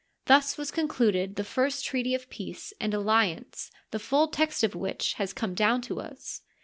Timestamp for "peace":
2.31-2.73